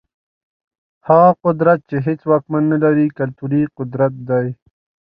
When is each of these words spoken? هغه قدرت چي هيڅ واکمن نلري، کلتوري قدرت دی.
هغه 1.07 1.31
قدرت 1.43 1.79
چي 1.89 1.97
هيڅ 2.05 2.19
واکمن 2.29 2.63
نلري، 2.71 3.07
کلتوري 3.17 3.61
قدرت 3.77 4.13
دی. 4.29 4.47